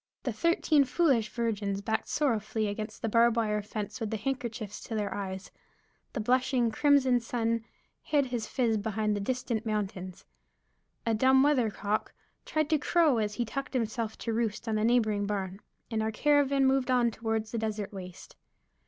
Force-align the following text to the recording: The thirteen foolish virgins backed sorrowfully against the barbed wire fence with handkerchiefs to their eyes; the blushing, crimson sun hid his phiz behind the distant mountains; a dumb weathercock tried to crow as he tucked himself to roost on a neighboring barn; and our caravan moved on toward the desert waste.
The 0.23 0.33
thirteen 0.33 0.83
foolish 0.83 1.29
virgins 1.29 1.79
backed 1.79 2.07
sorrowfully 2.07 2.67
against 2.67 3.03
the 3.03 3.07
barbed 3.07 3.37
wire 3.37 3.61
fence 3.61 3.99
with 3.99 4.11
handkerchiefs 4.11 4.81
to 4.85 4.95
their 4.95 5.13
eyes; 5.13 5.51
the 6.13 6.19
blushing, 6.19 6.71
crimson 6.71 7.19
sun 7.19 7.63
hid 8.01 8.25
his 8.25 8.47
phiz 8.47 8.77
behind 8.81 9.15
the 9.15 9.19
distant 9.19 9.63
mountains; 9.63 10.25
a 11.05 11.13
dumb 11.13 11.43
weathercock 11.43 12.15
tried 12.47 12.71
to 12.71 12.79
crow 12.79 13.19
as 13.19 13.35
he 13.35 13.45
tucked 13.45 13.75
himself 13.75 14.17
to 14.17 14.33
roost 14.33 14.67
on 14.67 14.79
a 14.79 14.83
neighboring 14.83 15.27
barn; 15.27 15.59
and 15.91 16.01
our 16.01 16.11
caravan 16.11 16.65
moved 16.65 16.89
on 16.89 17.11
toward 17.11 17.45
the 17.45 17.59
desert 17.59 17.93
waste. 17.93 18.35